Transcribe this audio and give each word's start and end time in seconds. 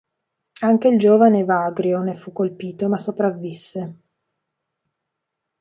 Anche 0.61 0.87
il 0.87 0.97
giovane 0.97 1.41
Evagrio 1.41 2.01
ne 2.01 2.15
fu 2.15 2.31
colpito 2.33 2.89
ma 2.89 2.97
sopravvisse. 2.97 3.97